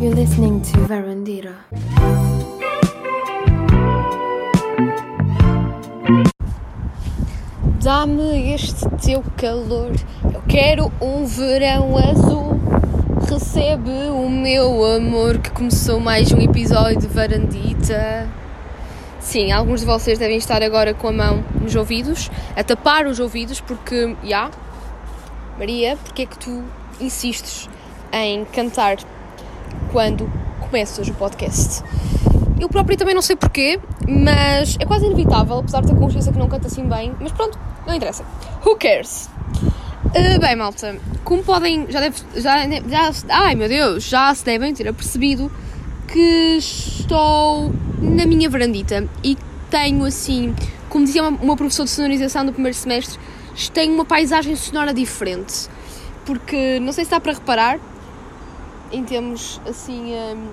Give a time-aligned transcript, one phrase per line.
[0.00, 1.56] You're listening to Verandira.
[7.82, 9.92] Dá-me este teu calor,
[10.24, 12.61] eu quero um verão azul.
[13.32, 18.28] Recebe o meu amor que começou mais um episódio de Varandita.
[19.20, 23.18] Sim, alguns de vocês devem estar agora com a mão nos ouvidos, a tapar os
[23.18, 24.50] ouvidos, porque, já,
[25.58, 26.62] Maria, porque é que tu
[27.00, 27.70] insistes
[28.12, 28.98] em cantar
[29.90, 31.82] quando começas o podcast?
[32.60, 36.38] Eu próprio também não sei porquê, mas é quase inevitável, apesar de ter consciência que
[36.38, 38.26] não canta assim bem, mas pronto, não interessa.
[38.62, 39.30] Who cares?
[40.06, 44.74] Uh, bem, malta, como podem, já deve, já, já, ai meu Deus, já se devem
[44.74, 45.50] ter apercebido
[46.08, 49.38] que estou na minha varandita e
[49.70, 50.54] tenho assim,
[50.90, 53.18] como dizia uma, uma professora de sonorização do primeiro semestre,
[53.72, 55.68] tenho uma paisagem sonora diferente,
[56.26, 57.78] porque não sei se dá para reparar,
[58.92, 60.48] em termos assim um,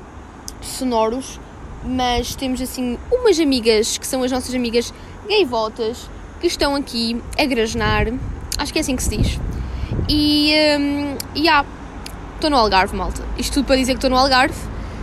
[0.62, 1.40] sonoros,
[1.84, 4.94] mas temos assim umas amigas que são as nossas amigas
[5.28, 6.10] gaivotas
[6.40, 8.08] que estão aqui a grasnar,
[8.60, 9.40] acho que é assim que se diz.
[10.08, 11.66] E, um, e há,
[12.36, 13.24] estou no Algarve, malta.
[13.38, 14.56] Isto tudo para dizer que estou no Algarve.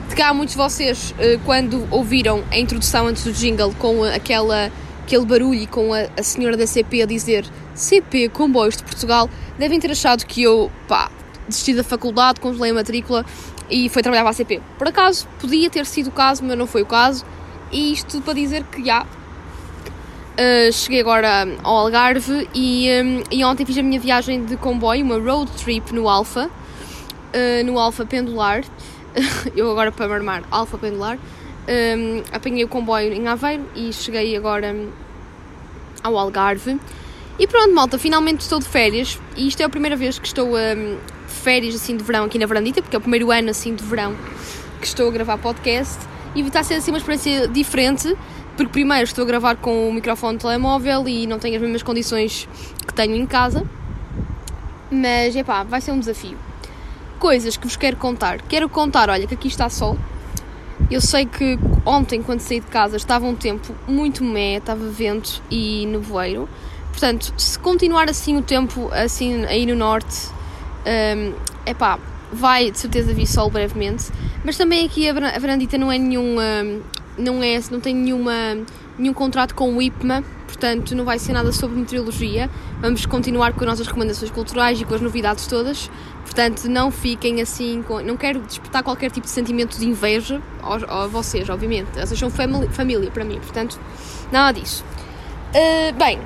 [0.09, 4.71] De cá, muitos de vocês, uh, quando ouviram a introdução antes do jingle com aquela,
[5.03, 9.29] aquele barulho e com a, a senhora da CP a dizer CP Comboios de Portugal,
[9.59, 11.11] devem ter achado que eu, pá,
[11.49, 13.25] desisti da faculdade, congelei a matrícula
[13.69, 14.63] e foi trabalhar para a CP.
[14.79, 17.25] Por acaso, podia ter sido o caso, mas não foi o caso.
[17.73, 19.07] E isto tudo para dizer que já.
[20.39, 25.03] Uh, cheguei agora ao Algarve e, um, e, ontem fiz a minha viagem de comboio,
[25.03, 28.63] uma road trip no Alfa, uh, no Alfa Pendular.
[29.57, 31.19] Eu agora para marmar Alfa Pendular.
[31.67, 34.77] Um, apanhei o comboio em Aveiro e cheguei agora
[36.03, 36.79] ao Algarve.
[37.39, 40.49] E pronto, malta, finalmente estou de férias e isto é a primeira vez que estou
[40.49, 40.97] um,
[41.27, 43.83] de férias assim de verão aqui na Verandita, porque é o primeiro ano assim de
[43.83, 44.15] verão
[44.81, 45.99] que estou a gravar podcast
[46.35, 48.15] e está a ser assim uma experiência diferente,
[48.57, 51.83] porque primeiro estou a gravar com o microfone de telemóvel e não tenho as mesmas
[51.83, 52.49] condições
[52.87, 53.65] que tenho em casa,
[54.91, 56.39] mas é pá, vai ser um desafio.
[57.19, 58.41] Coisas que vos quero contar.
[58.43, 59.99] Quero contar, olha, que aqui está sol.
[60.91, 65.43] Eu sei que ontem, quando saí de casa, estava um tempo muito mé, estava vento
[65.51, 66.49] e nevoeiro.
[66.91, 70.29] Portanto, se continuar assim o tempo, assim aí no norte,
[70.87, 71.35] um,
[71.69, 71.99] epá,
[72.33, 74.05] vai de certeza vir sol brevemente.
[74.45, 76.81] Mas também aqui a Verandita não é nenhum, um,
[77.19, 78.33] não é, não tem nenhuma,
[78.99, 82.51] nenhum contrato com o IPMA, portanto não vai ser nada sobre meteorologia.
[82.81, 85.91] Vamos continuar com as nossas recomendações culturais e com as novidades todas.
[86.23, 91.07] Portanto, não fiquem assim, com, não quero despertar qualquer tipo de sentimento de inveja a
[91.07, 91.89] vocês, obviamente.
[91.95, 93.79] Vocês são família, para mim, portanto,
[94.33, 94.85] nada disso.
[95.55, 96.19] Uh, bem,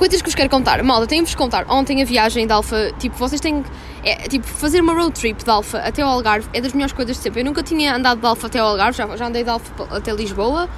[0.00, 0.82] coisas que vos quero contar.
[0.82, 1.66] Malta, tenho-vos contar.
[1.68, 3.62] Ontem a viagem de Alfa, tipo, vocês têm.
[4.02, 7.18] É, tipo, fazer uma road trip de Alfa até ao Algarve é das melhores coisas
[7.18, 7.42] de sempre.
[7.42, 10.10] Eu nunca tinha andado de Alfa até ao Algarve, já, já andei de Alfa até
[10.12, 10.70] Lisboa.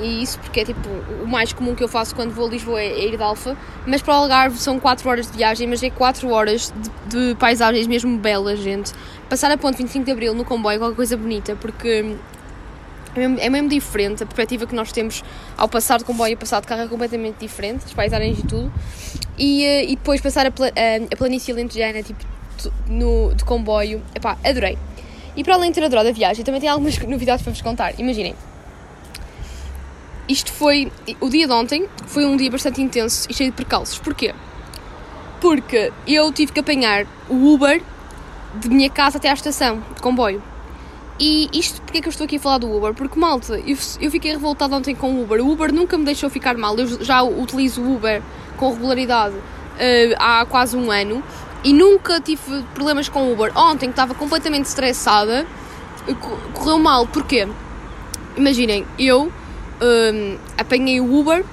[0.00, 0.88] E isso porque é tipo
[1.20, 3.56] o mais comum que eu faço quando vou a Lisboa é ir de Alfa.
[3.84, 6.72] Mas para o Algarve são 4 horas de viagem, mas é 4 horas
[7.08, 8.92] de, de paisagens mesmo belas, gente.
[9.28, 12.16] Passar a ponte 25 de Abril no comboio é qualquer coisa bonita, porque
[13.14, 15.22] é mesmo, é mesmo, diferente, a perspectiva que nós temos
[15.56, 18.72] ao passar de comboio e passar de carro é completamente diferente, as paisagens e tudo.
[19.36, 20.50] E, eh, e depois passar a, a,
[21.12, 22.24] a planície alentejana, tipo,
[22.86, 24.78] no, de comboio, epá, adorei.
[25.36, 27.98] E para além de ter adorado a viagem, também tenho algumas novidades para vos contar.
[27.98, 28.34] Imaginem,
[30.28, 33.98] isto foi, o dia de ontem foi um dia bastante intenso e cheio de percalços.
[33.98, 34.34] Porquê?
[35.40, 37.82] Porque eu tive que apanhar o Uber
[38.54, 40.42] de minha casa até à estação de comboio.
[41.20, 42.94] E isto, porque é que eu estou aqui a falar do Uber?
[42.94, 45.44] Porque, malta, eu, eu fiquei revoltada ontem com o Uber.
[45.44, 46.74] O Uber nunca me deixou ficar mal.
[46.78, 48.22] Eu já utilizo o Uber
[48.56, 51.22] com regularidade uh, há quase um ano
[51.62, 53.52] e nunca tive problemas com o Uber.
[53.54, 55.46] Ontem estava completamente estressada,
[56.54, 57.06] correu mal.
[57.06, 57.46] Porquê?
[58.34, 59.30] Imaginem, eu
[59.82, 61.44] um, apanhei o Uber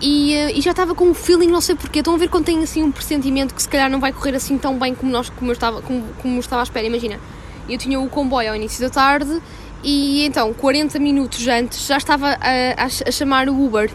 [0.00, 2.00] e, e, já estava com um feeling, não sei porquê.
[2.00, 4.58] Estão a ver quando tem assim um pressentimento que se calhar não vai correr assim
[4.58, 6.84] tão bem como, nós, como, eu, estava, como, como eu estava à espera.
[6.84, 7.20] Imagina
[7.68, 9.40] eu tinha o comboio ao início da tarde
[9.82, 13.90] e então 40 minutos antes já estava a, a, chamar o Uber.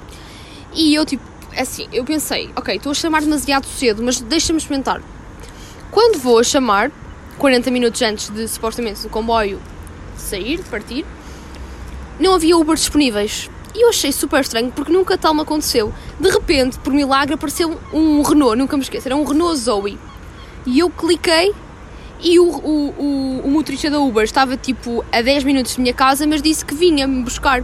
[0.73, 1.23] E eu tipo,
[1.57, 5.01] assim, eu pensei, ok, estou a chamar demasiado cedo, mas deixa-me experimentar.
[5.91, 6.91] Quando vou a chamar,
[7.37, 9.61] 40 minutos antes de supostamente o comboio
[10.17, 11.05] sair, partir,
[12.19, 13.49] não havia Uber disponíveis.
[13.75, 15.93] E eu achei super estranho porque nunca tal me aconteceu.
[16.19, 19.97] De repente, por milagre, apareceu um Renault, nunca me esqueço, era um Renault Zoe.
[20.65, 21.53] E eu cliquei
[22.19, 25.93] E o, o, o, o motorista da Uber estava tipo a 10 minutos da minha
[25.93, 27.63] casa, mas disse que vinha me buscar.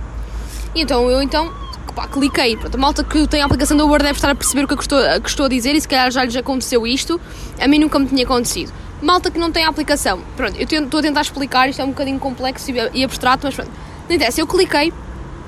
[0.75, 1.51] E então eu então
[1.95, 2.57] pá, cliquei.
[2.57, 4.73] Pronto, a malta que tem a aplicação da Uber deve estar a perceber o que
[4.73, 7.19] eu estou, que estou a dizer e se calhar já lhes aconteceu isto.
[7.59, 8.71] A mim nunca me tinha acontecido.
[9.01, 10.21] Malta que não tem a aplicação.
[10.35, 13.71] Pronto, eu estou a tentar explicar, isto é um bocadinho complexo e abstrato, mas pronto.
[14.07, 14.93] Não interessa, eu cliquei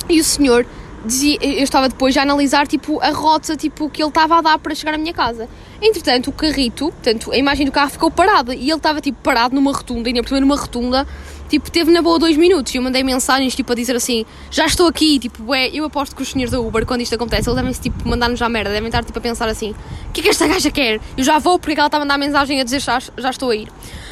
[0.10, 0.66] e o senhor
[1.06, 4.60] dizia, eu estava depois a analisar tipo a rota tipo que ele estava a dar
[4.60, 5.48] para chegar à minha casa.
[5.82, 9.56] Entretanto, o carrito, portanto, a imagem do carro ficou parada e ele estava tipo parado
[9.56, 11.08] numa rotunda, ainda por cima numa rotunda
[11.50, 14.66] tipo, teve na boa dois minutos e eu mandei mensagens, tipo, a dizer assim, já
[14.66, 17.56] estou aqui, tipo, é, eu aposto que os senhores da Uber, quando isto acontece, eles
[17.56, 19.76] devem-se, tipo, mandar-nos à merda, devem estar, tipo, a pensar assim,
[20.10, 21.00] o que é que esta gaja quer?
[21.18, 23.56] Eu já vou porque ela está a mandar mensagem a dizer já, já estou a
[23.56, 23.70] ir.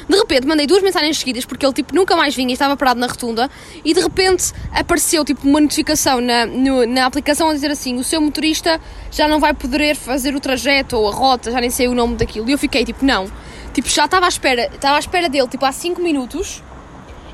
[0.08, 3.08] De repente, mandei duas mensagens seguidas porque ele, tipo, nunca mais vinha estava parado na
[3.08, 3.50] rotunda
[3.86, 8.04] e, de repente, apareceu, tipo, uma notificação na, no, na aplicação a dizer assim, o
[8.04, 8.80] seu motorista
[9.12, 12.16] já não vai poder fazer o trajeto ou a rota, já nem sei o nome
[12.16, 12.50] daquilo.
[12.50, 13.32] E eu fiquei, tipo, não.
[13.74, 16.62] Tipo, já estava à espera, estava à espera dele, tipo, há 5 minutos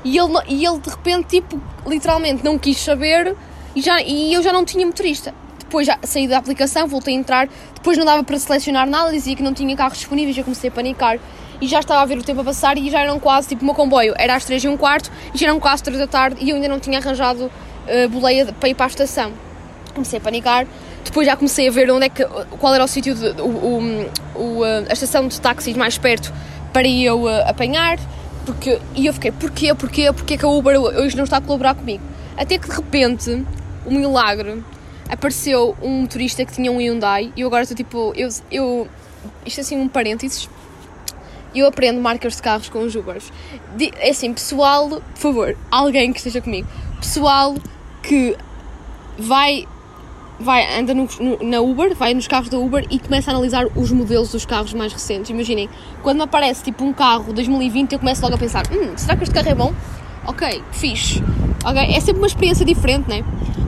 [0.04, 3.36] e ele, e ele de repente, tipo, literalmente não quis saber
[3.74, 5.34] e, já, e eu já não tinha motorista.
[5.58, 9.36] Depois já saí da aplicação, voltei a entrar, depois não dava para selecionar nada, dizia
[9.36, 11.18] que não tinha carros disponíveis, eu comecei a panicar
[11.60, 13.64] e já estava a ver o tempo a passar e já eram quase, tipo, o
[13.66, 16.38] meu comboio era às 3 e um quarto e já eram quase 3 da tarde
[16.40, 19.32] e eu ainda não tinha arranjado uh, boleia para ir para a estação.
[19.94, 20.66] Comecei a panicar,
[21.04, 22.24] depois já comecei a ver onde é que,
[22.58, 26.32] qual era o sítio, o, o, o, a estação de táxis mais perto
[26.72, 27.98] para eu uh, apanhar.
[28.50, 31.76] Porque, e eu fiquei, porquê, porquê, porquê que a Uber hoje não está a colaborar
[31.76, 32.02] comigo?
[32.36, 33.46] Até que de repente,
[33.86, 34.60] um milagre,
[35.08, 38.88] apareceu um motorista que tinha um Hyundai e eu agora estou tipo, eu, eu
[39.46, 40.48] isto é assim um parênteses,
[41.54, 43.32] eu aprendo marcas de carros com os Ubers.
[44.00, 46.66] É assim, pessoal, por favor, alguém que esteja comigo,
[47.00, 47.54] pessoal
[48.02, 48.36] que
[49.16, 49.64] vai
[50.40, 53.66] vai, anda no, no, na Uber, vai nos carros da Uber e começa a analisar
[53.76, 55.30] os modelos dos carros mais recentes.
[55.30, 55.68] Imaginem,
[56.02, 59.22] quando me aparece tipo um carro 2020, eu começo logo a pensar: hum, será que
[59.22, 59.74] este carro é bom?
[60.26, 61.22] Ok, fixe.
[61.64, 61.94] Okay?
[61.94, 63.22] É sempre uma experiência diferente, né?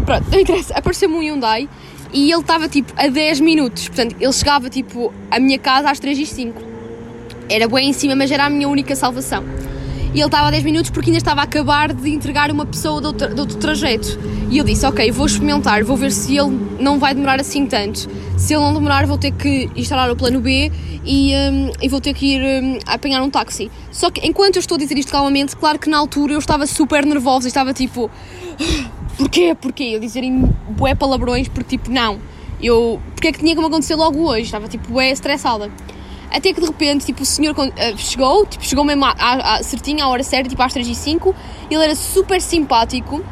[0.07, 0.75] Pronto, não interessa.
[0.75, 1.69] Apareceu-me um Hyundai
[2.13, 5.99] e ele estava tipo a 10 minutos, portanto, ele chegava tipo à minha casa às
[5.99, 6.63] 3 e 5
[7.49, 9.43] Era bem em cima, mas era a minha única salvação
[10.15, 13.01] e ele estava a 10 minutos porque ainda estava a acabar de entregar uma pessoa
[13.01, 14.19] de outro, outro trajeto.
[14.51, 18.11] E eu disse: Ok, vou experimentar, vou ver se ele não vai demorar assim tanto.
[18.37, 20.71] Se ele não demorar, vou ter que instalar o plano B
[21.05, 23.71] e, um, e vou ter que ir um, apanhar um táxi.
[23.91, 26.67] Só que enquanto eu estou a dizer isto calmamente, claro que na altura eu estava
[26.67, 28.11] super nervosa, estava tipo:
[29.17, 29.55] Porquê?
[29.55, 29.85] Porquê?
[29.85, 32.19] Eu dizer em bué palavrões, porque tipo, não.
[32.63, 34.43] Eu, porque é que tinha que me acontecer logo hoje?
[34.43, 35.71] Estava tipo, bué estressada.
[36.33, 40.05] Até que de repente, tipo, o senhor uh, chegou, tipo, chegou mesmo à, à, certinha,
[40.05, 41.35] à hora certa, tipo às 3 e 5
[41.71, 43.23] ele era super simpático.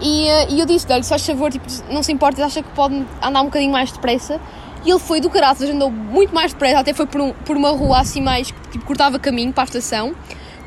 [0.00, 3.04] E, uh, e eu disse-lhe, se faz favor, tipo, não se importa, acha que pode
[3.22, 4.40] andar um bocadinho mais depressa.
[4.84, 7.70] E ele foi do caraças, andou muito mais depressa, até foi por, um, por uma
[7.70, 10.14] rua assim mais, tipo, cortava caminho para a estação.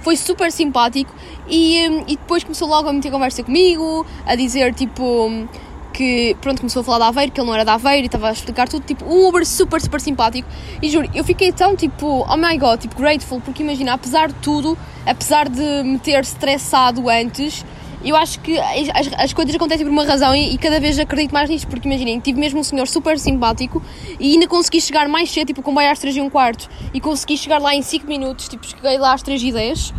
[0.02, 1.12] Foi super simpático
[1.50, 5.48] e, um, e depois começou logo a meter conversa comigo, a dizer, tipo
[5.96, 8.28] que pronto, começou a falar de Aveiro, que ele não era de Aveiro e estava
[8.28, 10.48] a explicar tudo, tipo, um Uber super, super simpático.
[10.82, 14.34] E juro, eu fiquei tão tipo, oh my god, tipo, grateful, porque imagina, apesar de
[14.36, 17.66] tudo, apesar de me ter estressado antes,
[18.04, 21.32] eu acho que as, as coisas acontecem por uma razão e, e, cada vez acredito
[21.32, 23.82] mais nisto, porque imaginem, tive mesmo um senhor super simpático
[24.20, 27.00] e ainda consegui chegar mais cedo, tipo, com comboio às 3 e um quarto, e
[27.00, 29.94] consegui chegar lá em 5 minutos, tipo, cheguei lá às 3 e 10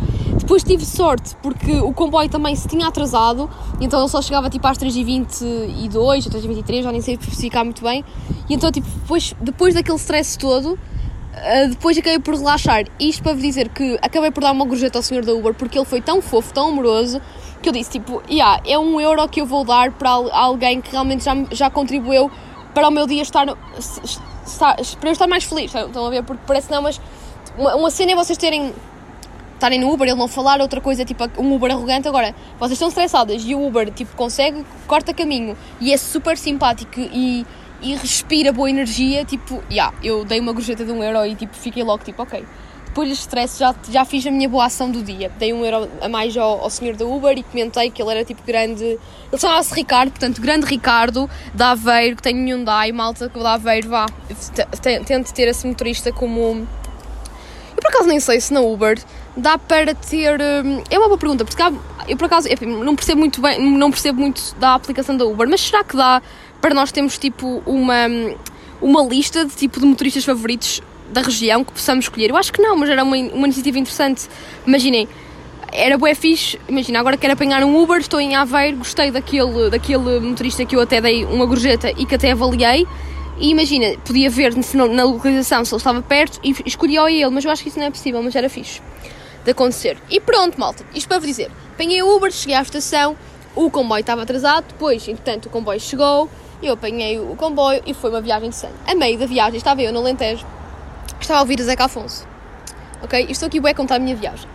[0.47, 3.49] depois tive sorte, porque o comboio também se tinha atrasado,
[3.81, 8.05] então ele só chegava tipo às 3h22 ou 3h23, já nem sei especificar muito bem.
[8.49, 10.79] E então, tipo, depois, depois daquele stress todo,
[11.37, 12.85] Uh, depois acabei por relaxar.
[12.99, 15.77] Isto para vos dizer que acabei por dar uma gorjeta ao senhor da Uber porque
[15.77, 17.21] ele foi tão fofo, tão amoroso,
[17.61, 20.91] que eu disse: tipo, yeah, é um euro que eu vou dar para alguém que
[20.91, 22.31] realmente já, já contribuiu
[22.73, 23.45] para o meu dia estar,
[23.77, 25.75] estar para eu estar mais feliz.
[25.75, 26.23] Estão a ver?
[26.23, 26.99] Porque parece não, mas
[27.55, 28.73] uma, uma cena é vocês terem
[29.57, 32.07] estarem no Uber, ele não falar, outra coisa, tipo um Uber arrogante.
[32.07, 36.99] Agora, vocês estão estressadas e o Uber, tipo, consegue, corta caminho e é super simpático
[36.99, 37.45] e,
[37.81, 41.35] e respira boa energia, tipo, já, yeah, eu dei uma gorjeta de um euro e,
[41.35, 42.45] tipo, fiquei logo, tipo, ok.
[42.87, 45.31] Depois deste stress já, já fiz a minha boa ação do dia.
[45.37, 48.25] Dei um euro a mais ao, ao senhor da Uber e comentei que ele era,
[48.25, 48.83] tipo, grande...
[48.83, 53.53] Ele chamava-se Ricardo, portanto, grande Ricardo, da Aveiro, que tem um Hyundai, malta que da
[53.53, 54.07] Aveiro, vá,
[55.05, 56.67] tente ter esse motorista como...
[57.75, 58.97] Eu, por acaso, nem sei se na Uber
[59.37, 60.39] dá para ter.
[60.41, 61.61] Hum, é uma boa pergunta, porque
[62.07, 65.61] eu por acaso não percebo muito bem, não percebo muito da aplicação da Uber, mas
[65.61, 66.21] será que dá
[66.59, 68.07] para nós termos tipo uma,
[68.81, 72.31] uma lista de tipo de motoristas favoritos da região que possamos escolher?
[72.31, 74.27] Eu acho que não, mas era uma, uma iniciativa interessante.
[74.65, 75.07] Imaginem,
[75.71, 80.19] era bué fixe, imagina, agora quero apanhar um Uber, estou em Aveiro, gostei daquele, daquele
[80.19, 82.87] motorista que eu até dei uma gorjeta e que até avaliei
[83.37, 87.51] E imagina, podia ver na localização se ele estava perto e escolhia ele, mas eu
[87.51, 88.81] acho que isso não é possível, mas era fixe
[89.47, 89.97] de acontecer.
[90.09, 91.49] E pronto, malta, isto para vos dizer.
[91.73, 93.15] Apanhei o Uber, cheguei à estação,
[93.55, 96.29] o comboio estava atrasado, depois, entretanto, o comboio chegou,
[96.61, 98.73] eu apanhei o comboio e foi uma viagem sangue.
[98.85, 100.45] A meio da viagem estava eu no Alentejo,
[101.21, 102.27] estava a ouvir a Zeca Afonso.
[103.01, 103.25] Ok?
[103.29, 104.49] Isto aqui é contar a minha viagem.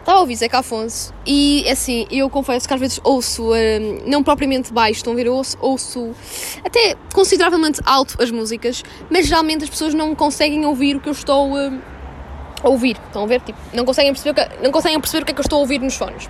[0.00, 4.22] Estava a ouvir Zeca Afonso e assim, eu confesso que às vezes ouço, hum, não
[4.22, 6.14] propriamente baixo, estão a ver, ouço, ouço
[6.62, 11.14] até consideravelmente alto as músicas, mas geralmente as pessoas não conseguem ouvir o que eu
[11.14, 11.93] estou a
[12.68, 12.96] ouvir.
[13.06, 13.40] Estão a ver?
[13.40, 15.60] Tipo, não conseguem perceber, que, não conseguem perceber o que é que eu estou a
[15.60, 16.28] ouvir nos fones.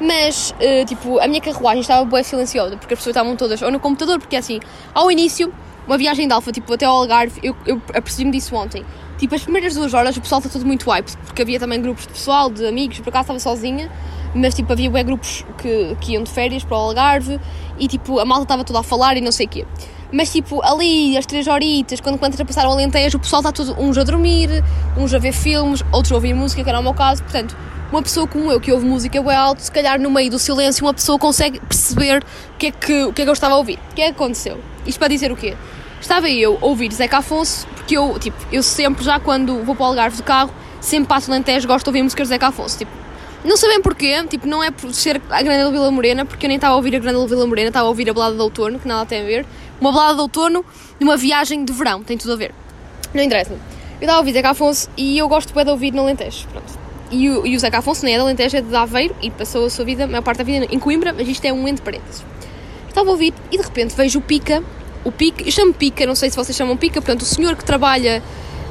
[0.00, 3.70] Mas, eh, tipo, a minha carruagem estava bem silenciosa, porque as pessoas estavam todas ou
[3.70, 4.60] no computador, porque assim,
[4.92, 5.52] ao início,
[5.86, 8.84] uma viagem de Alfa, tipo, até ao Algarve, eu, eu apercebi-me disso ontem.
[9.24, 12.06] Tipo, as primeiras duas horas o pessoal está todo muito hype, porque havia também grupos
[12.06, 13.90] de pessoal, de amigos, por acaso estava sozinha,
[14.34, 17.40] mas tipo, havia bué grupos que, que iam de férias para o Algarve
[17.78, 19.66] e tipo, a malta estava toda a falar e não sei o quê.
[20.12, 23.50] Mas tipo, ali, às três horitas, quando começas a passar o Alentejo, o pessoal está
[23.50, 24.62] todo, uns a dormir,
[24.94, 27.56] uns a ver filmes, outros a ouvir música, que era o meu caso, portanto,
[27.90, 30.84] uma pessoa como eu que ouve música bem alto, se calhar no meio do silêncio
[30.84, 32.22] uma pessoa consegue perceber
[32.54, 33.78] o que é que, o que, é que eu estava a ouvir.
[33.90, 34.60] O que é que aconteceu?
[34.86, 35.56] Isto para dizer o quê?
[36.04, 39.84] Estava eu a ouvir Zeca Afonso, porque eu, tipo, eu sempre, já quando vou para
[39.84, 42.90] o Algarve de carro, sempre passo Alentejo, gosto de ouvir músicas de Zeca Afonso, tipo,
[43.42, 46.48] não sei bem porquê, tipo, não é por ser a Grande Vila Morena, porque eu
[46.48, 48.78] nem estava a ouvir a Grande Vila Morena, estava a ouvir a Balada de Outono,
[48.78, 49.46] que nada tem a ver.
[49.80, 50.62] Uma balada de outono
[51.00, 52.54] numa viagem de verão, tem tudo a ver.
[53.14, 53.52] Não interessa.
[53.52, 53.58] Eu
[54.02, 56.78] estava a ouvir Zeca Afonso e eu gosto de ouvir no Alentejo, pronto.
[57.10, 59.64] E o, e o Zeca Afonso nem é de Alentejo, é de Aveiro e passou
[59.64, 61.82] a sua vida, a maior parte da vida em Coimbra, mas isto é um entre
[61.82, 62.22] parênteses.
[62.90, 64.62] Estava a ouvir e de repente vejo o Pica,
[65.04, 67.64] o Pica, eu chamo Pica, não sei se vocês chamam Pica, portanto o senhor que
[67.64, 68.22] trabalha,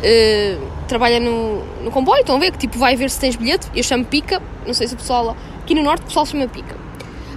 [0.01, 3.67] eh, trabalha no, no comboio, estão a ver, que tipo vai ver se tens bilhete,
[3.75, 6.83] eu chamo Pica, não sei se o pessoal, aqui no Norte o pessoal chama Pica.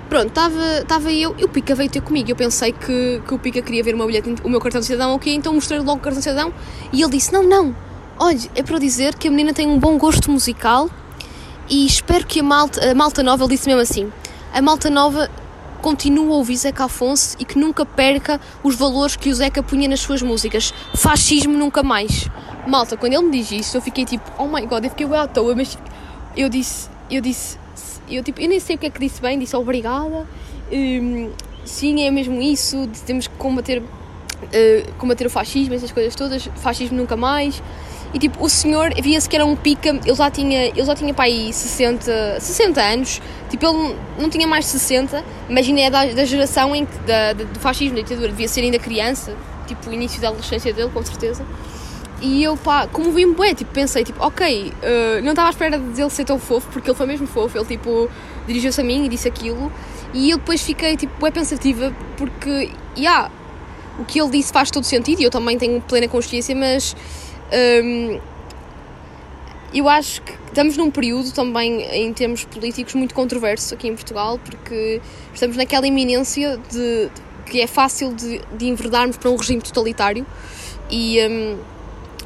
[0.08, 2.30] Pronto, estava eu e o Pica veio ter comigo.
[2.30, 4.86] Eu pensei que, que o Pica queria ver o meu, bilhete, o meu cartão de
[4.86, 5.34] cidadão, ok?
[5.34, 6.54] Então mostrei logo o cartão de cidadão
[6.92, 7.74] e ele disse: Não, não,
[8.16, 10.88] olha, é para dizer que a menina tem um bom gosto musical
[11.68, 14.12] e espero que a malta, a malta nova, ele disse mesmo assim:
[14.52, 15.28] a malta nova
[15.80, 19.88] continue a ouvir Zeca Afonso e que nunca perca os valores que o Zeca punha
[19.88, 20.72] nas suas músicas.
[20.94, 22.28] Fascismo nunca mais.
[22.66, 25.18] Malta, quando ele me diz isso, eu fiquei tipo: Oh my god, eu fiquei bem
[25.18, 25.78] à toa, mas
[26.36, 27.58] eu disse, eu disse,
[28.08, 30.26] eu, tipo, eu nem sei o que é que disse bem, disse obrigada.
[30.70, 31.30] Hum,
[31.64, 33.82] sim, é mesmo isso, temos que combater,
[34.52, 37.62] eh, combater o fascismo, essas coisas todas, fascismo nunca mais.
[38.14, 41.12] E tipo, o senhor via-se que era um pica, ele já tinha, ele já tinha
[41.12, 43.20] para aí 60, 60 anos,
[43.50, 47.32] tipo, ele não tinha mais de 60, imagina é da, da geração em que, da,
[47.34, 49.34] da- do fascismo, da ditadura, devia ser ainda criança,
[49.66, 51.44] tipo, o início da adolescência dele, com certeza.
[52.22, 55.76] E eu, pá, como vi-me bué, tipo, pensei, tipo, ok, eh, não estava à espera
[55.78, 58.08] dele ser tão fofo, porque ele foi mesmo fofo, ele, tipo,
[58.46, 59.70] dirigiu-se a mim e disse aquilo,
[60.14, 63.30] e eu depois fiquei, tipo, bué pensativa, porque, já,
[63.98, 66.96] o que ele disse faz todo sentido, e eu também tenho plena consciência, mas
[67.52, 68.20] hum,
[69.74, 74.40] eu acho que estamos num período também, em termos políticos, muito controverso aqui em Portugal,
[74.44, 75.00] porque
[75.34, 77.10] estamos naquela iminência de, de
[77.44, 80.26] que é fácil de, de enverdarmos para um regime totalitário,
[80.90, 81.18] e...
[81.28, 81.58] hum,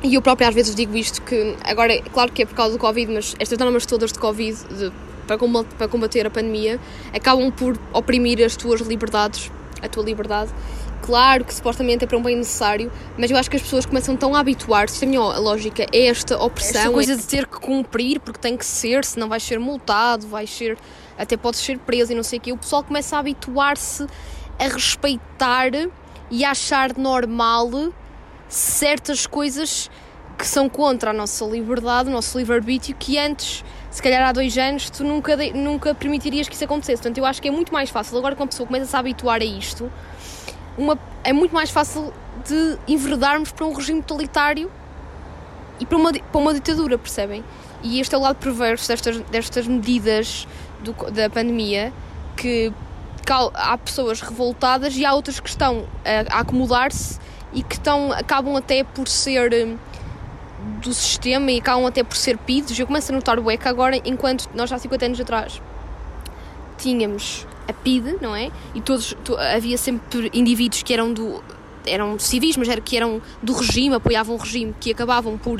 [0.02, 2.78] e eu própria às vezes digo isto, que agora, claro que é por causa do
[2.78, 4.92] Covid, mas estas normas todas de Covid, de-
[5.26, 6.80] para combater a pandemia,
[7.14, 10.50] acabam por oprimir as tuas liberdades, a tua liberdade.
[11.02, 14.16] Claro que supostamente é para um bem necessário, mas eu acho que as pessoas começam
[14.16, 17.46] tão a habituar-se, isto é a minha lógica, é esta opressão, esta coisa de ter
[17.46, 20.76] que cumprir, porque tem que ser, senão vais ser multado, vais ser,
[21.18, 22.52] até podes ser preso e não sei o quê.
[22.52, 24.06] O pessoal começa a habituar-se
[24.58, 25.70] a respeitar
[26.30, 27.70] e a achar normal
[28.48, 29.90] certas coisas
[30.36, 34.56] que são contra a nossa liberdade, o nosso livre-arbítrio, que antes, se calhar há dois
[34.56, 37.02] anos, tu nunca, nunca permitirias que isso acontecesse.
[37.02, 38.96] Portanto, eu acho que é muito mais fácil, agora que uma pessoa começa a se
[38.96, 39.92] habituar a isto,
[40.76, 42.12] uma, é muito mais fácil
[42.46, 44.70] de enverdarmos para um regime totalitário
[45.78, 47.44] e para uma, para uma ditadura, percebem?
[47.82, 50.46] E este é o lado perverso destas, destas medidas
[50.80, 51.92] do da pandemia,
[52.36, 52.72] que
[53.54, 57.18] há pessoas revoltadas e há outras que estão a, a acomodar-se
[57.52, 59.76] e que estão, acabam até por ser hum,
[60.82, 62.78] do sistema e acabam até por ser pidos.
[62.78, 65.62] Eu começo a notar o ECA agora, enquanto nós há 50 anos atrás
[66.76, 68.50] tínhamos a PIDE, não é?
[68.74, 71.42] E todos, to- havia sempre indivíduos que eram do
[71.86, 75.58] eram civis, mas era, que eram do regime, apoiavam o regime, que acabavam por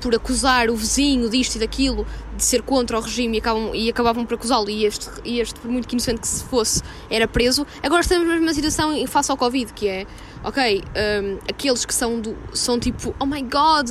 [0.00, 3.90] por acusar o vizinho disto e daquilo, de ser contra o regime e, acabam, e
[3.90, 7.28] acabavam por acusá-lo, e este, e este, por muito que inocente que se fosse, era
[7.28, 7.66] preso.
[7.82, 10.06] Agora estamos na mesma situação em face ao Covid, que é,
[10.42, 10.82] ok,
[11.22, 13.90] hum, aqueles que são, do, são tipo, oh my god,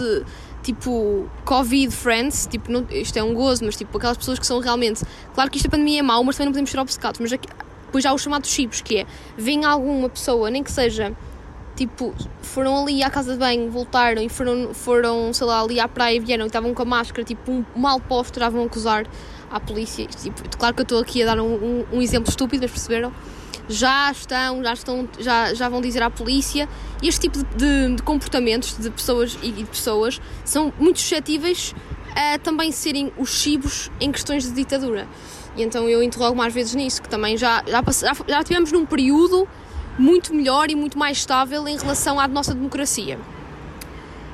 [0.64, 4.60] tipo, Covid friends, tipo, não, isto é um gozo, mas tipo, aquelas pessoas que são
[4.60, 7.32] realmente, claro que isto a pandemia é mau, mas também não podemos ser obcecados, mas
[7.32, 9.06] depois há os chamados chips, que é,
[9.38, 11.16] vem alguma pessoa, nem que seja
[11.80, 15.88] tipo, foram ali à casa de banho, voltaram e foram, foram sei lá, ali à
[15.88, 19.08] praia e vieram e estavam com a máscara, tipo, um mal posto, já vão acusar
[19.50, 20.06] à polícia.
[20.06, 23.14] Tipo, claro que eu estou aqui a dar um, um, um exemplo estúpido, mas perceberam?
[23.70, 26.68] Já estão, já estão, já, já vão dizer à polícia.
[27.02, 31.74] Este tipo de, de comportamentos de pessoas e de pessoas são muito suscetíveis
[32.16, 35.08] a também serem os chibos em questões de ditadura.
[35.56, 37.84] E então eu interrogo mais vezes nisso, que também já, já,
[38.28, 39.48] já tivemos num período
[39.98, 43.20] muito melhor e muito mais estável em relação à nossa democracia.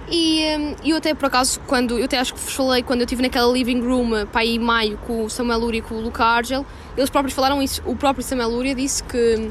[0.10, 3.06] E hum, eu até por acaso, quando eu até acho que vos falei, quando eu
[3.06, 6.02] estive naquela living room para aí em maio com o Samuel Luria e com o
[6.02, 7.82] Luca Argel, eles próprios falaram isso.
[7.86, 9.50] O próprio Samuel Luria disse que,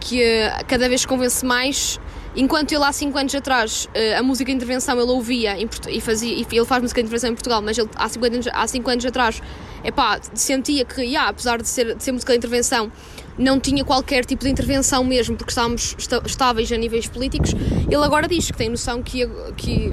[0.00, 1.98] que eh, cada vez convence mais.
[2.36, 5.56] Enquanto ele há 5 anos atrás eh, a música de intervenção ele ouvia
[5.88, 8.48] e, fazia, e ele faz música de intervenção em Portugal, mas ele há 5 anos,
[8.52, 9.40] há cinco anos atrás
[9.84, 12.90] epá, sentia que, yeah, apesar de ser, de ser música de intervenção,
[13.38, 17.52] não tinha qualquer tipo de intervenção mesmo, porque estávamos estáveis a níveis políticos.
[17.52, 19.26] Ele agora diz que tem noção que,
[19.56, 19.90] que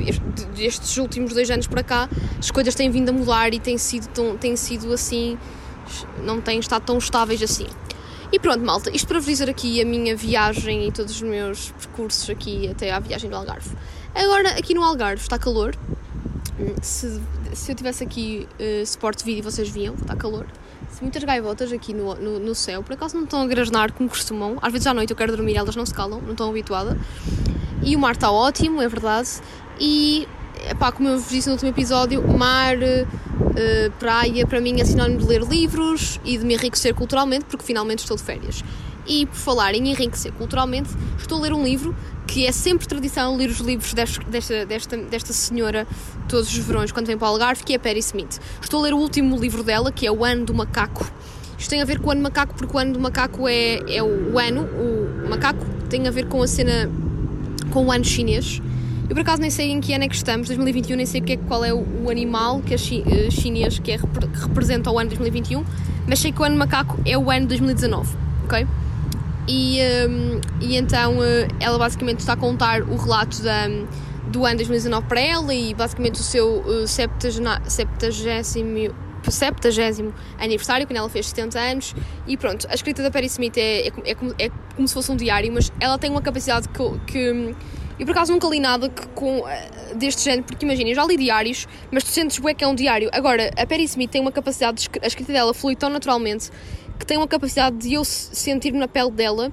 [0.59, 4.07] estes últimos dois anos para cá as coisas têm vindo a mudar e têm sido,
[4.09, 5.37] tão, têm sido assim,
[6.23, 7.67] não têm estado tão estáveis assim.
[8.31, 11.71] E pronto, malta, isto para vos dizer aqui a minha viagem e todos os meus
[11.71, 13.75] percursos aqui até à viagem do Algarve.
[14.15, 15.75] Agora, aqui no Algarve está calor.
[16.81, 17.19] Se,
[17.53, 20.45] se eu tivesse aqui uh, suporte vídeo, vocês viam, está calor
[20.99, 24.57] muitas gaivotas aqui no, no, no, céu, por acaso não estão a grasnar como costumam.
[24.61, 26.97] Às vezes à noite eu quero dormir, elas não se calam, não estão habituadas.
[27.83, 29.29] E o mar está ótimo, é verdade.
[29.79, 30.27] E,
[30.77, 35.19] pá, como eu vos disse no último episódio, mar, uh, praia, para mim é sinónimo
[35.19, 38.63] de ler livros e de me enriquecer culturalmente, porque finalmente estou de férias.
[39.07, 41.95] E por falar em enriquecer culturalmente, estou a ler um livro
[42.31, 44.23] que é sempre tradição ler os livros desta,
[44.65, 45.85] desta, desta senhora
[46.29, 48.39] todos os verões quando vem para o Algarve, que é Perry Smith.
[48.61, 51.05] Estou a ler o último livro dela, que é O Ano do Macaco.
[51.57, 53.79] Isto tem a ver com o Ano do Macaco, porque o Ano do Macaco é,
[53.85, 56.89] é o, ano, o macaco tem a ver com a cena,
[57.69, 58.61] com o ano chinês.
[59.09, 61.33] Eu por acaso nem sei em que ano é que estamos, 2021, nem sei que
[61.33, 64.97] é, qual é o, animal que é chi, uh, chinês que, é, que representa o
[64.97, 65.65] ano 2021,
[66.07, 68.65] mas sei que o ano macaco é o ano 2019, ok?
[69.47, 73.67] E, um, e então uh, ela basicamente está a contar o relato da,
[74.27, 78.09] do ano 2019 para ela e basicamente o seu uh, 70, 70
[80.39, 81.95] aniversário, quando ela fez 70 anos.
[82.27, 85.11] E pronto, a escrita da Perry Smith é, é, é, como, é como se fosse
[85.11, 86.99] um diário, mas ela tem uma capacidade que.
[87.11, 87.55] que
[87.99, 91.05] eu por acaso nunca li nada que, com, uh, deste género, porque imagina, eu já
[91.05, 93.11] li diários, mas tu sentes bué que é um diário.
[93.13, 96.49] Agora, a Perry Smith tem uma capacidade, de, a escrita dela flui tão naturalmente
[97.01, 99.51] que tem uma capacidade de eu sentir na pele dela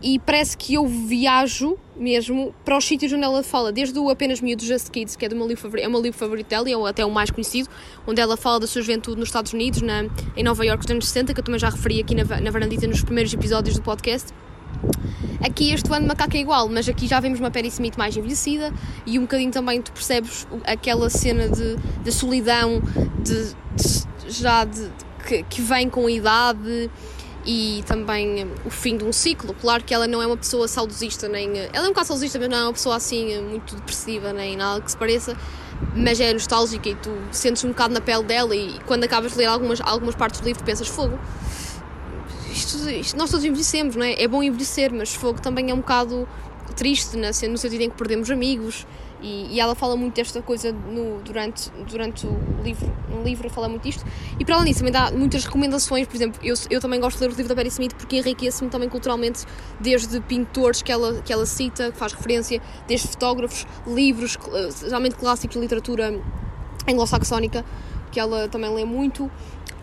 [0.00, 4.40] e parece que eu viajo mesmo para os sítios onde ela fala, desde o Apenas
[4.40, 6.68] Miúdos Just Kids, que é, do meu livro favorito, é o meu livro favorito dela,
[6.76, 7.68] ou até o mais conhecido,
[8.06, 10.04] onde ela fala da sua juventude nos Estados Unidos, na,
[10.36, 12.86] em Nova York, nos anos 60, que eu também já referi aqui na, na Varandita
[12.86, 14.32] nos primeiros episódios do podcast.
[15.44, 18.72] Aqui este ano macaco é igual, mas aqui já vemos uma Perry Smith mais envelhecida
[19.06, 22.82] e um bocadinho também tu percebes aquela cena de, de solidão,
[23.22, 24.90] de, de já de,
[25.24, 26.90] que, que vem com a idade
[27.46, 29.54] e também o fim de um ciclo.
[29.54, 31.58] Claro que ela não é uma pessoa saudosista, nem.
[31.58, 34.80] Ela é um bocado saudosista, mas não é uma pessoa assim muito depressiva, nem nada
[34.80, 35.36] que se pareça.
[35.94, 38.54] Mas é nostálgica e tu sentes um bocado na pele dela.
[38.54, 41.18] E quando acabas de ler algumas, algumas partes do livro, pensas: fogo.
[42.50, 44.22] Isto, isto, nós todos envelhecemos, não é?
[44.22, 46.26] É bom envelhecer, mas fogo também é um bocado
[46.76, 47.30] triste, né?
[47.48, 48.86] no sentido em que perdemos amigos,
[49.24, 53.70] e, e, ela fala muito desta coisa no, durante, durante o livro, no livro fala
[53.70, 54.04] muito disto.
[54.38, 56.06] E para além disso, também dá muitas recomendações.
[56.06, 58.68] Por exemplo, eu, eu também gosto de ler o livro da Perry Smith porque enriquece-me
[58.68, 59.46] também culturalmente,
[59.80, 64.36] desde pintores que ela, que ela cita, que faz referência, desde fotógrafos, livros,
[64.82, 66.20] geralmente clássicos de literatura
[66.86, 67.64] anglo-saxónica,
[68.12, 69.30] que ela também lê muito.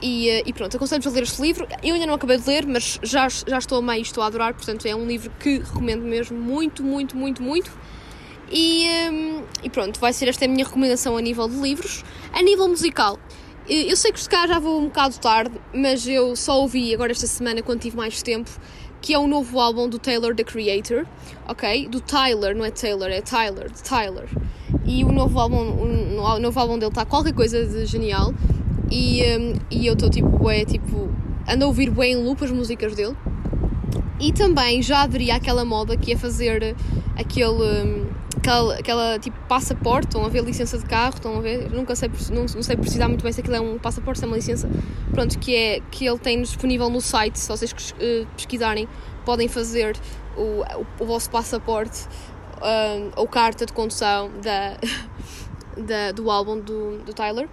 [0.03, 1.67] E, eh, e, pronto, aconselho-vos a ler este livro.
[1.81, 4.27] Eu ainda não acabei de ler, mas já, já estou a meio e estou a
[4.27, 7.71] adorar, portanto é um livro que recomendo mesmo muito, muito, muito, muito.
[8.51, 12.03] E, um, e pronto, vai ser esta a minha recomendação a nível de livros.
[12.33, 13.17] A nível musical,
[13.69, 17.11] eu sei que se cá já vou um bocado tarde, mas eu só ouvi agora
[17.11, 18.49] esta semana quando tive mais tempo,
[19.01, 21.05] que é um novo álbum do Taylor the Creator,
[21.47, 21.87] ok?
[21.87, 24.27] Do Tyler, não é Taylor, é Tyler, de Tyler.
[24.85, 28.33] E o novo álbum, o novo álbum dele está qualquer coisa de genial.
[28.91, 31.09] E, um, e eu estou tipo, é tipo,
[31.47, 33.15] ando a ouvir bem em loop as músicas dele.
[34.19, 36.75] E também já aderi àquela moda que é fazer
[37.15, 37.63] aquele.
[37.63, 41.95] Um, aquela, aquela tipo passaporte, estão a ver licença de carro, estão a ver, nunca
[41.95, 44.35] sei, não, não sei precisar muito bem se aquilo é um passaporte, se é uma
[44.35, 44.69] licença,
[45.11, 48.87] pronto, que é que ele tem disponível no site, se vocês uh, pesquisarem,
[49.23, 49.95] podem fazer
[50.35, 52.07] o, o, o vosso passaporte
[52.57, 54.77] uh, ou carta de condução da,
[55.77, 57.47] da, do álbum do, do Tyler.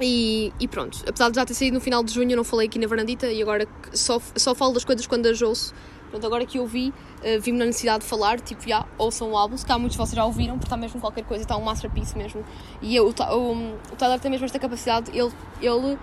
[0.00, 2.66] E, e, pronto, apesar de já ter saído no final de junho, eu não falei
[2.66, 5.72] aqui na varandita e agora só, só falo das coisas quando as ouço
[6.12, 9.36] Pronto, agora que eu vi, uh, vi-me na necessidade de falar, tipo, já, ouçam o
[9.36, 11.62] álbum, se cá muitos de vocês já ouviram, porque está mesmo qualquer coisa, está um
[11.62, 12.44] masterpiece mesmo.
[12.82, 15.98] E eu, o, o, o Tyler tem mesmo esta capacidade, ele, ele,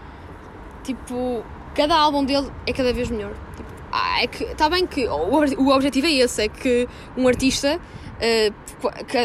[0.84, 1.43] tipo,
[1.76, 3.36] cada álbum dele é cada vez melhor.
[3.56, 7.28] Tipo, ah, é que, está bem que o, o objetivo é esse, é que um
[7.28, 9.17] artista, uh, que,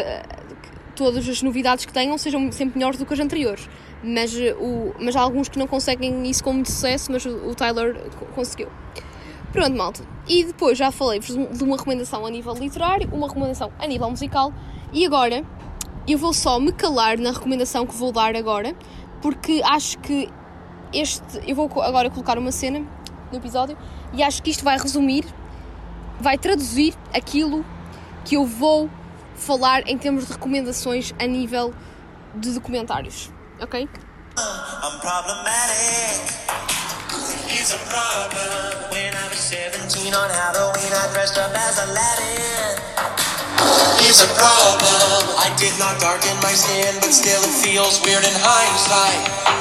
[0.95, 3.67] todas as novidades que tenham sejam sempre melhores do que as anteriores.
[4.03, 7.55] Mas, o, mas há alguns que não conseguem isso com muito sucesso, mas o, o
[7.55, 7.99] Tyler
[8.35, 8.69] conseguiu.
[9.55, 10.03] Pronto, malta.
[10.27, 14.53] E depois já falei-vos de uma recomendação a nível literário, uma recomendação a nível musical,
[14.91, 15.45] e agora
[16.05, 18.75] eu vou só me calar na recomendação que vou dar agora,
[19.21, 20.29] porque acho que
[20.93, 21.41] este.
[21.47, 22.85] Eu vou agora colocar uma cena
[23.31, 23.77] no episódio
[24.11, 25.25] e acho que isto vai resumir,
[26.19, 27.65] vai traduzir aquilo
[28.25, 28.89] que eu vou
[29.35, 31.73] falar em termos de recomendações a nível
[32.35, 33.31] de documentários.
[33.61, 33.87] Ok?
[34.37, 36.74] I'm problematic.
[37.47, 38.91] It's a problem.
[38.91, 42.75] When I was 17 on Halloween, I dressed up as Aladdin.
[44.03, 45.35] It's a problem.
[45.39, 49.55] I did not darken my skin, but still it feels weird in hindsight.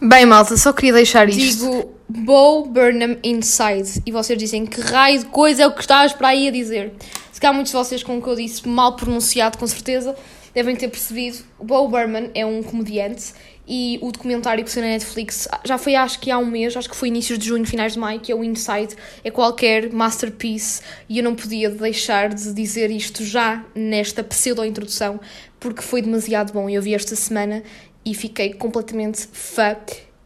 [0.00, 1.40] Bem, malta, só queria deixar isto.
[1.40, 4.02] Digo Bo Burnham Inside.
[4.06, 6.92] E vocês dizem que raio de coisa é o que estás para aí a dizer.
[7.32, 10.14] Se calhar muitos de vocês, com o que eu disse, mal pronunciado, com certeza,
[10.56, 11.44] devem ter percebido.
[11.58, 13.34] O Bo Burnham é um comediante
[13.68, 16.88] e o documentário que saiu na Netflix já foi acho que há um mês, acho
[16.88, 20.80] que foi inícios de junho, finais de maio, que é o Inside, é qualquer masterpiece
[21.10, 25.20] e eu não podia deixar de dizer isto já nesta pseudo-introdução
[25.60, 26.70] porque foi demasiado bom.
[26.70, 27.62] Eu vi esta semana
[28.02, 29.76] e fiquei completamente fã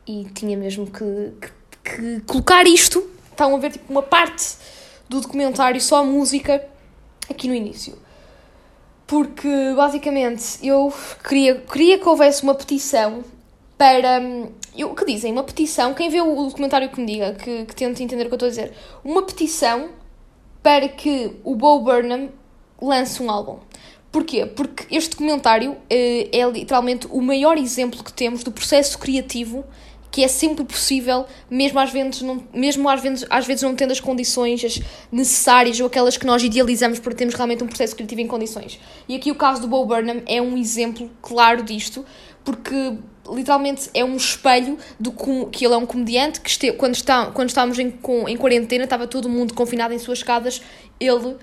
[0.07, 3.05] e tinha mesmo que, que, que colocar isto.
[3.33, 4.55] Estão a ver tipo uma parte
[5.09, 6.65] do documentário, só a música,
[7.29, 7.99] aqui no início.
[9.11, 10.95] Porque basicamente eu
[11.29, 13.25] queria, queria que houvesse uma petição
[13.77, 14.23] para.
[14.79, 15.33] Eu, o que dizem?
[15.33, 15.93] Uma petição.
[15.95, 18.47] Quem vê o documentário que me diga, que, que tente entender o que eu estou
[18.47, 18.73] a dizer.
[19.05, 19.89] Uma petição
[20.63, 22.29] para que o Bo Burnham
[22.81, 23.59] lance um álbum.
[24.13, 24.47] Porquê?
[24.47, 29.65] Porque este documentário uh, é literalmente o maior exemplo que temos do processo criativo
[30.11, 33.93] que é sempre possível, mesmo às vezes não, mesmo às vezes, às vezes não tendo
[33.93, 38.27] as condições necessárias ou aquelas que nós idealizamos para termos realmente um processo criativo em
[38.27, 38.81] condições.
[39.09, 42.05] E aqui o caso do Bo Burnham é um exemplo claro disto,
[42.45, 42.97] porque
[43.29, 45.13] literalmente é um espelho do
[45.51, 48.85] que ele é um comediante que este, quando, está, quando estávamos em, com, em quarentena,
[48.85, 50.61] estava todo mundo confinado em suas casas,
[50.99, 51.37] ele uh,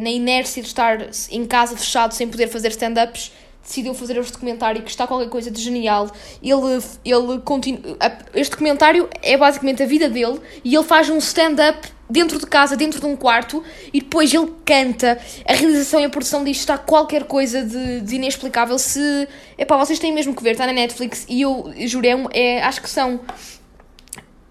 [0.00, 0.98] na inércia de estar
[1.30, 3.32] em casa fechado sem poder fazer stand-ups,
[3.70, 6.10] decidiu fazer este documentário que está qualquer coisa de genial.
[6.42, 7.96] Ele, ele continua.
[8.34, 12.76] Este documentário é basicamente a vida dele e ele faz um stand-up dentro de casa,
[12.76, 15.18] dentro de um quarto, e depois ele canta.
[15.46, 18.78] A realização e a produção disto está qualquer coisa de, de inexplicável.
[18.78, 19.28] Se.
[19.56, 22.82] Epá, vocês têm mesmo que ver, está na Netflix e eu juro, é, é, acho
[22.82, 23.20] que são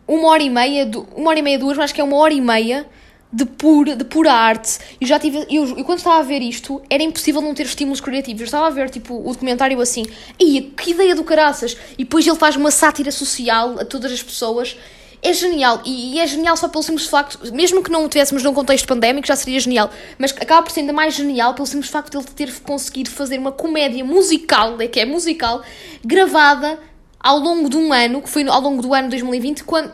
[0.07, 2.33] uma hora e meia, uma hora e meia, duas, mas acho que é uma hora
[2.33, 2.87] e meia
[3.31, 4.79] de pura, de pura arte.
[4.99, 5.45] Eu já tive.
[5.49, 8.41] Eu, eu, quando estava a ver isto, era impossível não ter estímulos criativos.
[8.41, 10.05] Eu estava a ver tipo, o documentário assim,
[10.39, 11.77] e que ideia do caraças!
[11.97, 14.75] E depois ele faz uma sátira social a todas as pessoas.
[15.21, 18.41] É genial, e, e é genial só pelo simples facto, mesmo que não o tivéssemos
[18.41, 21.91] num contexto pandémico, já seria genial, mas acaba por ser ainda mais genial pelo simples
[21.91, 25.61] facto de ele ter conseguido fazer uma comédia musical, é que é musical,
[26.05, 26.79] gravada
[27.19, 29.91] ao longo de um ano, que foi ao longo do ano 2020, quando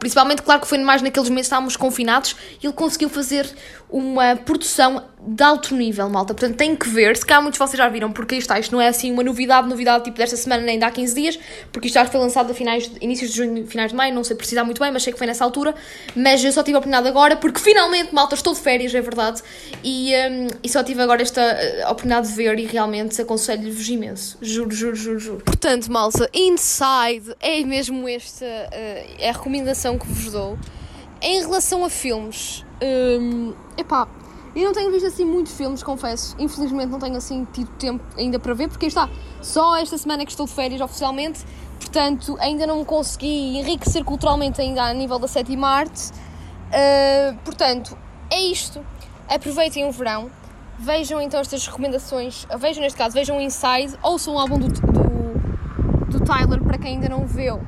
[0.00, 3.46] Principalmente, claro que foi mais naqueles meses que estávamos confinados e ele conseguiu fazer
[3.90, 6.32] uma produção de alto nível, malta.
[6.32, 7.16] Portanto, tem que ver.
[7.16, 9.68] Se cá muitos de vocês já viram, porque isto, isto não é assim uma novidade,
[9.68, 11.38] novidade tipo desta semana nem de há 15 dias,
[11.70, 14.36] porque isto já foi lançado a finais, inícios de junho, finais de maio, não sei
[14.36, 15.74] precisar muito bem, mas sei que foi nessa altura.
[16.14, 19.42] Mas eu só tive a oportunidade agora, porque finalmente, malta, estou de férias, é verdade,
[19.84, 24.38] e, um, e só tive agora esta uh, oportunidade de ver e realmente aconselho-vos imenso.
[24.40, 25.42] Juro, juro, juro, juro.
[25.44, 30.58] Portanto, malta, Inside é mesmo esta uh, é a recomendação que vos dou.
[31.22, 34.08] Em relação a filmes, um, epá,
[34.56, 36.34] eu não tenho visto assim muitos filmes, confesso.
[36.38, 39.08] Infelizmente não tenho assim tido tempo ainda para ver, porque está
[39.42, 41.44] só esta semana que estou de férias oficialmente,
[41.78, 46.10] portanto ainda não consegui enriquecer culturalmente ainda a nível da sétima arte.
[46.10, 47.98] Uh, portanto,
[48.30, 48.84] é isto.
[49.28, 50.30] Aproveitem o verão,
[50.78, 56.18] vejam então estas recomendações, vejam neste caso, vejam o Inside, ouçam o álbum do, do,
[56.18, 57.60] do Tyler para quem ainda não viu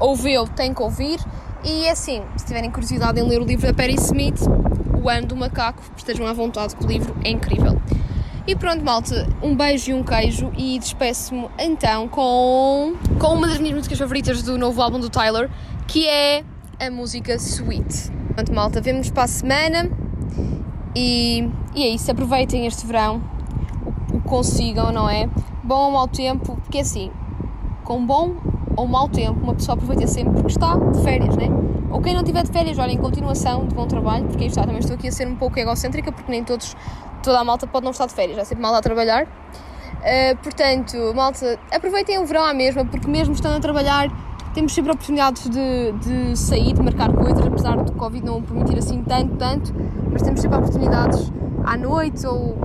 [0.00, 1.18] ou viu, tem que ouvir.
[1.64, 4.40] E assim, se tiverem curiosidade em ler o livro da Perry Smith,
[5.02, 7.80] O Ano do Macaco, estejam à vontade que o livro é incrível.
[8.46, 13.58] E pronto, malta, um beijo e um queijo e despeço-me então com, com uma das
[13.58, 15.50] minhas músicas favoritas do novo álbum do Tyler,
[15.86, 16.44] que é
[16.80, 18.10] a música Sweet.
[18.34, 19.90] Pronto, malta, vemo-nos para a semana
[20.94, 23.20] e, e é isso, aproveitem este verão,
[24.12, 25.28] o, o consigam, não é?
[25.62, 27.10] Bom ou mau tempo, porque assim,
[27.84, 28.36] com bom
[28.78, 31.48] ou mau tempo, uma pessoa aproveita sempre porque está de férias, né?
[31.90, 34.60] Ou quem não tiver de férias, olha, em continuação de bom trabalho, porque aí está,
[34.62, 36.76] também estou aqui a ser um pouco egocêntrica, porque nem todos,
[37.20, 39.24] toda a malta pode não estar de férias, há sempre malta a trabalhar.
[39.24, 44.08] Uh, portanto, malta, aproveitem o verão à mesma, porque mesmo estando a trabalhar,
[44.54, 49.02] temos sempre oportunidades de, de sair, de marcar coisas, apesar do Covid não permitir assim
[49.02, 49.74] tanto, tanto,
[50.12, 51.32] mas temos sempre oportunidades
[51.64, 52.56] à noite ou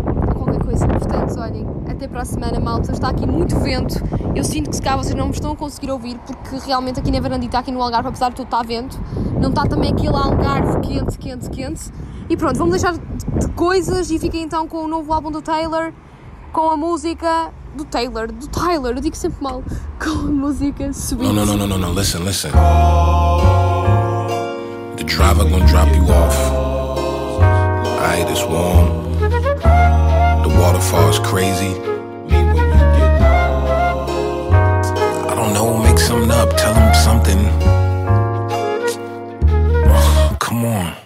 [0.63, 0.87] coisa.
[0.87, 2.91] Portanto, olhem, até para a semana, malta.
[2.91, 3.95] Está aqui muito vento.
[4.35, 7.11] Eu sinto que se cá vocês não me estão a conseguir ouvir, porque realmente aqui
[7.11, 8.99] na varandita, aqui no Algarve, apesar de tudo estar vento,
[9.39, 11.91] não está também aquele Algarve quente, quente, quente.
[12.29, 15.91] E pronto, vamos deixar de coisas e fiquem então com o novo álbum do Taylor,
[16.51, 19.63] com a música do Taylor, do Tyler, eu digo sempre mal,
[20.01, 21.33] com a música Sweet.
[21.33, 22.51] No, no, no, no, no, listen, listen.
[24.95, 26.37] The driver gonna drop you off.
[27.99, 29.02] Alright, it's warm.
[30.43, 31.73] The waterfall's crazy.
[35.29, 37.39] I don't know, make something up, tell him something.
[40.39, 41.02] Come on.